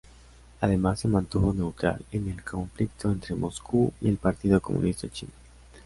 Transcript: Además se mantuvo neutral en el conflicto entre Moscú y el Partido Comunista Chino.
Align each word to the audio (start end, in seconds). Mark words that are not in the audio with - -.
Además 0.61 0.99
se 0.99 1.07
mantuvo 1.07 1.53
neutral 1.53 2.03
en 2.11 2.27
el 2.27 2.41
conflicto 2.43 3.11
entre 3.11 3.35
Moscú 3.35 3.93
y 4.01 4.09
el 4.09 4.17
Partido 4.17 4.59
Comunista 4.59 5.07
Chino. 5.11 5.29